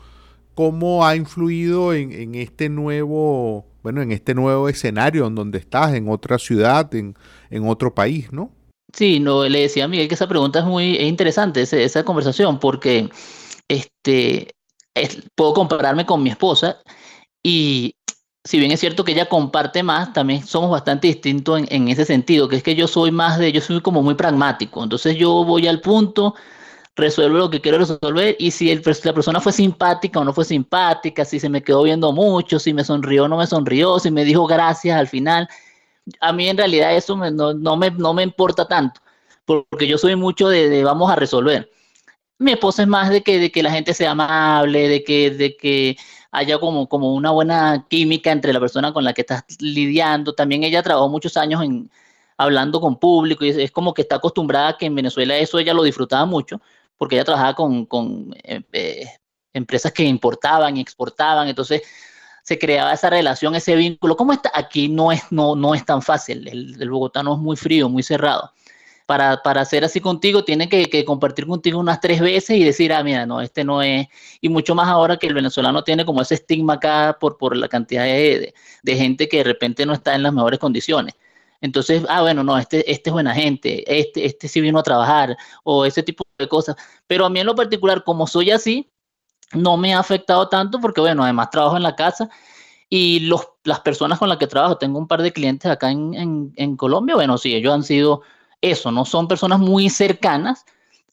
cómo 0.55 1.07
ha 1.07 1.17
influido 1.17 1.95
en, 1.95 2.35
este 2.35 2.69
nuevo, 2.69 3.64
bueno, 3.83 4.02
en 4.02 4.12
este 4.12 4.35
nuevo 4.35 4.69
escenario 4.69 5.26
en 5.26 5.35
donde 5.35 5.59
estás, 5.59 5.95
en 5.95 6.09
otra 6.09 6.38
ciudad, 6.38 6.95
en, 6.95 7.14
otro 7.67 7.95
país, 7.95 8.31
¿no? 8.31 8.50
Sí, 8.93 9.21
no, 9.21 9.49
le 9.49 9.61
decía 9.61 9.85
a 9.85 9.88
Miguel 9.88 10.09
que 10.09 10.17
esa 10.17 10.29
pregunta 10.29 10.59
es 10.59 10.64
muy 10.67 10.97
interesante, 10.97 11.62
esa, 11.62 12.05
conversación, 12.05 12.59
porque 12.59 13.09
este, 13.69 14.50
puedo 15.35 15.55
compararme 15.55 16.05
con 16.05 16.23
mi 16.23 16.29
esposa 16.29 16.83
y 17.43 17.95
si 18.44 18.59
bien 18.59 18.73
es 18.73 18.80
cierto 18.80 19.04
que 19.04 19.12
ella 19.12 19.28
comparte 19.28 19.82
más, 19.82 20.12
también 20.12 20.47
somos 20.47 20.70
bastante 20.70 21.09
distintos 21.09 21.62
en, 21.68 21.88
ese 21.88 22.04
sentido, 22.04 22.49
que 22.49 22.56
es 22.56 22.62
que 22.62 22.75
yo 22.75 22.88
soy 22.88 23.11
más 23.11 23.38
de, 23.38 23.52
yo 23.52 23.61
soy 23.61 23.80
como 23.82 24.02
muy 24.02 24.14
pragmático, 24.14 24.82
entonces 24.82 25.16
yo 25.16 25.44
voy 25.44 25.68
al 25.68 25.80
punto, 25.80 26.35
resuelvo 26.97 27.38
lo 27.38 27.50
que 27.50 27.61
quiero 27.61 27.78
resolver 27.78 28.37
y 28.38 28.50
si 28.50 28.75
la 28.75 29.12
persona 29.12 29.40
fue 29.40 29.52
simpática 29.52 30.20
o 30.20 30.25
no 30.25 30.32
fue 30.32 30.44
simpática, 30.44 31.25
si 31.25 31.38
se 31.38 31.49
me 31.49 31.62
quedó 31.62 31.82
viendo 31.82 32.12
mucho, 32.12 32.59
si 32.59 32.73
me 32.73 32.85
sonrió 32.85 33.25
o 33.25 33.28
no 33.28 33.37
me 33.37 33.47
sonrió, 33.47 33.99
si 33.99 34.11
me 34.11 34.25
dijo 34.25 34.47
gracias 34.47 34.99
al 34.99 35.06
final, 35.06 35.49
a 36.20 36.32
mí 36.32 36.49
en 36.49 36.56
realidad 36.56 36.97
eso 36.97 37.16
no, 37.16 37.52
no, 37.54 37.76
me, 37.76 37.90
no 37.90 38.14
me 38.14 38.23
importa 38.23 38.66
tanto, 38.66 39.00
porque 39.44 39.87
yo 39.87 39.99
soy 39.99 40.16
mucho 40.16 40.49
de, 40.49 40.82
vamos 40.85 41.11
a 41.11 41.16
resolver. 41.16 41.70
Mi 42.38 42.52
esposa 42.52 42.82
es 42.82 42.88
más 42.88 43.11
de 43.11 43.23
que, 43.23 43.38
de 43.38 43.52
que 43.52 43.62
la 43.62 43.70
gente 43.70 43.92
sea 43.92 44.12
amable, 44.12 44.88
de 44.88 45.04
que, 45.04 45.30
de 45.30 45.56
que 45.59 45.99
haya 46.32 46.58
como, 46.58 46.88
como 46.88 47.14
una 47.14 47.30
buena 47.30 47.87
química 47.88 48.30
entre 48.32 48.52
la 48.52 48.60
persona 48.60 48.92
con 48.92 49.04
la 49.04 49.12
que 49.12 49.22
estás 49.22 49.44
lidiando. 49.60 50.34
También 50.34 50.64
ella 50.64 50.82
trabajó 50.82 51.08
muchos 51.08 51.37
años 51.37 51.62
en, 51.62 51.90
hablando 52.37 52.80
con 52.80 52.99
público 52.99 53.44
y 53.44 53.50
es, 53.50 53.70
como 53.70 53.92
que 53.94 54.02
está 54.02 54.16
acostumbrada 54.16 54.76
que 54.78 54.87
en 54.87 54.94
Venezuela 54.94 55.37
eso 55.37 55.58
ella 55.58 55.75
lo 55.75 55.82
disfrutaba 55.82 56.25
mucho 56.26 56.60
porque 56.96 57.16
ella 57.16 57.25
trabajaba 57.25 57.54
con, 57.54 57.87
con 57.87 58.34
eh, 58.44 58.62
eh, 58.72 59.06
empresas 59.52 59.92
que 59.92 60.04
importaban 60.04 60.76
y 60.76 60.80
exportaban, 60.80 61.49
entonces 61.49 61.82
se 62.42 62.58
creaba 62.58 62.92
esa 62.92 63.10
relación, 63.10 63.54
ese 63.54 63.75
vínculo. 63.75 64.16
¿Cómo 64.16 64.32
está? 64.32 64.50
Aquí 64.54 64.88
no 64.88 65.12
es, 65.12 65.22
no, 65.30 65.56
no 65.56 65.75
es 65.75 65.84
tan 65.84 66.02
fácil, 66.02 66.46
el, 66.49 66.80
el 66.80 66.90
bogotano 66.90 67.34
es 67.34 67.38
muy 67.40 67.56
frío, 67.56 67.88
muy 67.88 68.02
cerrado. 68.02 68.52
Para, 69.11 69.43
para 69.43 69.62
hacer 69.62 69.85
así 69.85 70.00
contigo, 70.00 70.45
tiene 70.45 70.69
que, 70.69 70.85
que, 70.88 71.05
compartir 71.05 71.45
contigo 71.45 71.81
unas 71.81 72.00
tres 72.00 72.21
veces 72.21 72.57
y 72.57 72.62
decir, 72.62 72.93
ah, 72.93 73.02
mira, 73.02 73.26
no, 73.26 73.40
este 73.40 73.64
no 73.64 73.83
es. 73.83 74.07
Y 74.40 74.49
mucho 74.49 74.76
más 74.76 74.87
ahora 74.87 75.17
que 75.17 75.26
el 75.26 75.35
venezolano 75.35 75.83
tiene 75.83 76.05
como 76.05 76.23
ese 76.23 76.35
estigma 76.35 76.75
acá 76.75 77.17
por, 77.19 77.37
por 77.37 77.57
la 77.57 77.67
cantidad 77.67 78.05
de, 78.05 78.55
de 78.85 78.97
gente 78.97 79.29
que 79.29 79.38
de 79.38 79.45
repente 79.45 79.85
no 79.85 79.95
está 79.95 80.14
en 80.14 80.23
las 80.23 80.33
mejores 80.33 80.61
condiciones. 80.61 81.17
Entonces, 81.61 82.05
ah, 82.09 82.23
bueno, 82.23 82.45
no, 82.45 82.57
este, 82.57 82.88
este 82.88 83.11
es 83.11 83.12
buena 83.12 83.35
gente, 83.35 83.83
este, 84.00 84.25
este 84.26 84.47
sí 84.47 84.61
vino 84.61 84.79
a 84.79 84.85
trabajar, 84.85 85.37
o 85.64 85.85
ese 85.85 86.05
tipo 86.05 86.23
de 86.38 86.47
cosas. 86.47 86.76
Pero 87.09 87.26
a 87.26 87.31
mí 87.31 87.40
en 87.40 87.47
lo 87.47 87.57
particular, 87.57 88.05
como 88.05 88.29
soy 88.29 88.52
así, 88.52 88.93
no 89.55 89.76
me 89.76 89.93
ha 89.93 89.99
afectado 89.99 90.49
tanto 90.49 90.81
porque, 90.81 91.00
bueno, 91.00 91.25
además 91.25 91.50
trabajo 91.50 91.76
en 91.76 91.83
la 91.83 91.97
casa 91.97 92.31
y 92.88 93.21
los, 93.21 93.49
las 93.64 93.81
personas 93.81 94.19
con 94.19 94.29
las 94.29 94.38
que 94.38 94.47
trabajo, 94.47 94.79
tengo 94.79 94.99
un 94.99 95.09
par 95.09 95.23
de 95.23 95.33
clientes 95.33 95.71
acá 95.71 95.90
en, 95.90 96.52
en, 96.57 96.76
Colombia, 96.76 97.14
bueno, 97.14 97.38
sí, 97.38 97.55
ellos 97.55 97.73
han 97.75 97.85
sido 97.85 98.23
eso, 98.61 98.90
no 98.90 99.05
son 99.05 99.29
personas 99.29 99.59
muy 99.59 99.88
cercanas, 99.90 100.64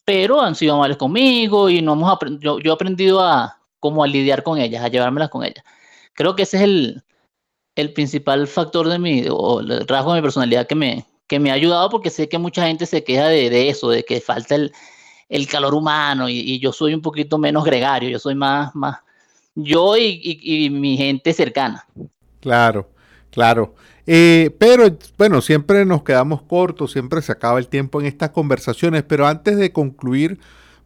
pero 0.05 0.41
han 0.41 0.55
sido 0.55 0.75
amables 0.75 0.97
conmigo 0.97 1.69
y 1.69 1.81
no 1.81 1.93
hemos 1.93 2.17
yo, 2.39 2.59
yo 2.59 2.71
he 2.71 2.73
aprendido 2.73 3.21
a 3.21 3.57
a 4.03 4.07
lidiar 4.07 4.43
con 4.43 4.59
ellas, 4.59 4.83
a 4.83 4.89
llevármelas 4.89 5.29
con 5.29 5.43
ellas. 5.43 5.63
Creo 6.13 6.35
que 6.35 6.43
ese 6.43 6.57
es 6.57 6.63
el, 6.63 7.03
el 7.75 7.93
principal 7.93 8.47
factor 8.47 8.87
de 8.89 8.99
mi, 8.99 9.23
rasgo 9.23 10.13
de 10.13 10.19
mi 10.19 10.21
personalidad 10.21 10.67
que 10.67 10.75
me, 10.75 11.05
que 11.27 11.39
me 11.39 11.51
ha 11.51 11.53
ayudado 11.53 11.89
porque 11.89 12.09
sé 12.09 12.27
que 12.27 12.37
mucha 12.37 12.65
gente 12.65 12.85
se 12.85 13.03
queja 13.03 13.27
de, 13.27 13.69
eso, 13.69 13.89
de 13.89 14.03
que 14.03 14.19
falta 14.19 14.55
el, 14.55 14.71
el 15.29 15.47
calor 15.47 15.73
humano 15.73 16.27
y, 16.29 16.59
yo 16.59 16.71
soy 16.71 16.93
un 16.93 17.01
poquito 17.01 17.37
menos 17.37 17.63
gregario, 17.63 18.09
yo 18.09 18.19
soy 18.19 18.35
más, 18.35 18.73
más 18.75 18.97
yo 19.55 19.95
y, 19.97 20.69
mi 20.71 20.97
gente 20.97 21.33
cercana. 21.33 21.85
Claro, 22.41 22.89
claro. 23.31 23.75
Eh, 24.07 24.55
pero 24.57 24.97
bueno, 25.17 25.41
siempre 25.41 25.85
nos 25.85 26.03
quedamos 26.03 26.41
cortos, 26.41 26.93
siempre 26.93 27.21
se 27.21 27.33
acaba 27.33 27.59
el 27.59 27.67
tiempo 27.67 27.99
en 27.99 28.07
estas 28.07 28.29
conversaciones, 28.29 29.03
pero 29.03 29.27
antes 29.27 29.57
de 29.57 29.73
concluir, 29.73 30.39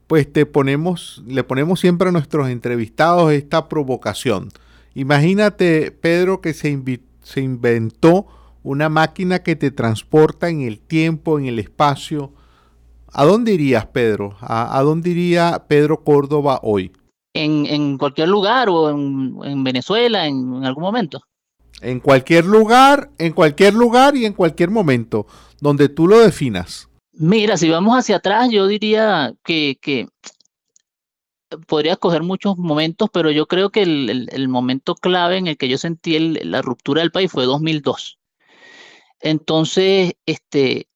pues 0.07 0.31
te 0.31 0.45
ponemos, 0.45 1.23
le 1.27 1.43
ponemos 1.43 1.79
siempre 1.79 2.09
a 2.09 2.11
nuestros 2.11 2.49
entrevistados 2.49 3.31
esta 3.31 3.69
provocación. 3.69 4.49
Imagínate, 4.95 5.91
Pedro, 5.91 6.41
que 6.41 6.53
se, 6.53 6.77
se 7.23 7.41
inventó 7.41 8.27
una 8.63 8.89
máquina 8.89 9.39
que 9.39 9.55
te 9.55 9.71
transporta 9.71 10.49
en 10.49 10.61
el 10.61 10.79
tiempo, 10.79 11.39
en 11.39 11.45
el 11.45 11.59
espacio. 11.59 12.31
¿A 13.13 13.25
dónde 13.25 13.53
irías, 13.53 13.85
Pedro? 13.87 14.35
¿A, 14.41 14.81
dónde 14.83 15.09
iría 15.09 15.65
Pedro 15.67 16.03
Córdoba 16.03 16.59
hoy? 16.63 16.91
En, 17.33 17.97
cualquier 17.97 18.27
lugar 18.27 18.69
o 18.69 18.89
en, 18.89 19.63
Venezuela 19.63 20.27
en, 20.27 20.63
algún 20.63 20.83
momento. 20.83 21.21
En 21.81 22.00
cualquier 22.00 22.45
lugar, 22.45 23.09
en 23.17 23.33
cualquier 23.33 23.73
lugar 23.73 24.15
y 24.15 24.25
en 24.25 24.33
cualquier 24.33 24.69
momento, 24.69 25.25
donde 25.59 25.89
tú 25.89 26.07
lo 26.07 26.19
definas. 26.19 26.88
Mira, 27.13 27.57
si 27.57 27.69
vamos 27.69 27.97
hacia 27.97 28.17
atrás, 28.17 28.50
yo 28.51 28.67
diría 28.67 29.33
que, 29.43 29.77
que 29.81 30.07
podría 31.67 31.93
escoger 31.93 32.23
muchos 32.23 32.57
momentos, 32.57 33.09
pero 33.11 33.31
yo 33.31 33.47
creo 33.47 33.69
que 33.69 33.83
el, 33.83 34.47
momento 34.47 34.95
clave 34.95 35.38
en 35.38 35.47
el 35.47 35.57
que 35.57 35.67
yo 35.67 35.77
sentí 35.77 36.17
la 36.19 36.61
ruptura 36.61 37.01
del 37.01 37.11
país 37.11 37.31
fue 37.31 37.45
2002. 37.45 38.19
Entonces, 39.19 40.13
este, 40.25 40.88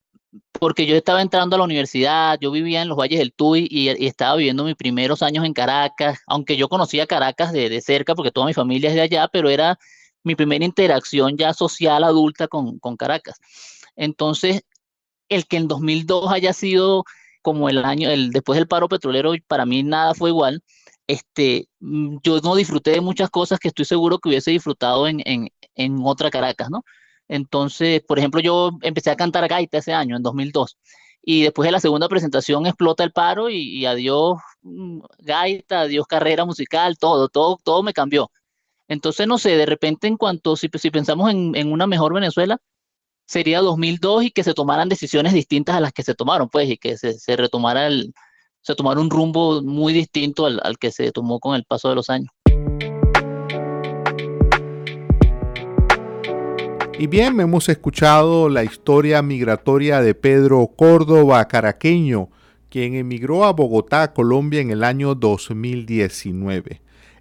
porque 0.60 0.86
yo 0.86 0.96
estaba 0.96 1.22
entrando 1.22 1.56
a 1.56 1.60
la 1.60 1.65
universidad, 1.65 2.38
yo 2.39 2.51
vivía 2.51 2.82
en 2.82 2.88
los 2.88 2.98
Valles 2.98 3.20
del 3.20 3.34
Tuy 3.34 3.68
y, 3.70 3.89
estaba 4.06 4.36
viviendo 4.36 4.63
mis 4.63 4.75
primeros 4.75 5.22
años 5.22 5.46
en 5.46 5.54
Caracas, 5.54 6.20
aunque 6.27 6.58
yo 6.58 6.70
conocía 6.70 7.08
Caracas 7.08 7.51
de, 7.51 7.82
cerca 7.82 8.15
porque 8.15 8.32
toda 8.32 8.48
mi 8.48 8.54
familia 8.54 8.89
es 8.89 8.96
de 8.96 9.01
allá, 9.01 9.27
pero 9.27 9.50
era 9.50 9.77
mi 10.25 10.36
primera 10.36 10.65
interacción 10.65 11.38
ya 11.38 11.53
social 11.53 12.03
adulta 12.03 12.48
con, 12.48 12.79
con 12.79 12.98
Caracas. 12.98 13.39
Entonces, 13.96 14.63
el 15.29 15.48
que 15.48 15.58
en 15.58 15.67
2002 15.67 16.32
haya 16.32 16.53
sido 16.53 17.05
como 17.41 17.70
el 17.70 17.86
año, 17.86 18.10
el, 18.10 18.32
después 18.32 18.58
del 18.58 18.67
paro 18.67 18.89
petrolero, 18.89 19.34
para 19.48 19.65
mí 19.65 19.84
nada 19.84 20.13
fue 20.15 20.32
igual. 20.32 20.63
Este, 21.08 21.70
mm, 21.79 22.17
yo 22.24 22.39
no 22.41 22.55
disfruté 22.55 22.91
de 22.91 23.01
muchas 23.01 23.29
cosas 23.29 23.60
que 23.60 23.67
estoy 23.70 23.86
seguro 23.86 24.20
que 24.20 24.29
hubiese 24.29 24.51
disfrutado 24.51 25.08
en, 25.08 25.22
en, 25.25 25.50
en 25.75 26.00
otra 26.03 26.32
Caracas, 26.32 26.70
¿no? 26.70 26.84
Entonces, 27.27 28.01
por 28.08 28.20
ejemplo, 28.20 28.41
yo 28.41 28.72
empecé 28.82 29.12
a 29.12 29.15
cantar 29.15 29.48
gaita 29.48 29.77
ese 29.79 29.94
año, 29.94 30.15
en 30.15 30.24
2002, 30.24 30.77
y 31.22 31.44
después 31.44 31.65
de 31.67 31.72
la 31.72 31.79
segunda 31.79 32.08
presentación 32.08 32.65
explota 32.67 33.03
el 33.03 33.12
paro 33.12 33.50
y, 33.50 33.86
adiós 33.86 34.38
mm, 34.62 35.00
gaita, 35.20 35.82
adiós 35.82 36.08
carrera 36.08 36.46
musical, 36.46 36.98
todo, 36.98 37.29
todo, 37.29 37.58
todo 37.63 37.84
me 37.84 37.94
cambió. 37.94 38.32
Entonces, 38.88 39.27
no 39.27 39.38
sé, 39.38 39.58
de 39.58 39.65
repente 39.65 40.08
en 40.08 40.18
cuanto, 40.18 40.56
si, 40.56 40.70
pensamos 40.70 41.32
en, 41.32 41.72
una 41.72 41.88
mejor 41.88 42.13
Venezuela, 42.13 42.60
sería 43.25 43.62
2002 43.62 44.25
y 44.25 44.32
que 44.32 44.44
se 44.44 44.54
tomaran 44.54 44.89
decisiones 44.89 45.34
distintas 45.34 45.75
a 45.75 45.80
las 45.80 45.92
que 45.92 46.04
se 46.04 46.13
tomaron, 46.13 46.50
pues, 46.50 46.70
y 46.70 46.77
que 46.77 46.98
se, 46.98 47.13
se 47.13 47.36
retomara 47.36 47.88
el, 47.88 48.13
se 48.62 48.75
tomara 48.75 49.00
un 49.00 49.10
rumbo 49.10 49.62
muy 49.63 49.94
distinto 49.94 50.46
al, 50.46 50.60
al 50.63 50.77
que 50.77 50.92
se 50.92 51.12
tomó 51.12 51.39
con 51.39 51.56
el 51.56 51.65
paso 51.65 51.89
de 51.89 51.96
los 51.96 52.10
años. 52.10 52.32
Y 56.98 57.08
bien, 57.08 57.39
hemos 57.42 57.68
escuchado 57.68 58.48
la 58.48 58.63
historia 58.63 59.22
migratoria 59.22 60.00
de 60.01 60.15
Pedro 60.15 60.65
Córdoba 60.68 61.46
Caraqueño, 61.48 62.30
quien 62.70 62.94
emigró 62.94 63.44
a 63.44 63.51
Bogotá, 63.51 64.13
Colombia 64.13 64.62
en 64.62 64.72
el 64.72 64.84
año 64.84 65.13
2019. 65.15 66.85